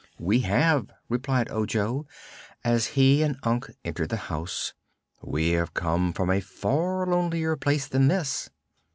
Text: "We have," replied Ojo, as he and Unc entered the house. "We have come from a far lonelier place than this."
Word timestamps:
"We 0.17 0.39
have," 0.39 0.89
replied 1.09 1.51
Ojo, 1.51 2.07
as 2.63 2.85
he 2.97 3.21
and 3.21 3.37
Unc 3.43 3.67
entered 3.85 4.09
the 4.09 4.17
house. 4.17 4.73
"We 5.21 5.49
have 5.49 5.75
come 5.75 6.11
from 6.11 6.31
a 6.31 6.39
far 6.41 7.05
lonelier 7.05 7.55
place 7.55 7.85
than 7.87 8.07
this." 8.07 8.49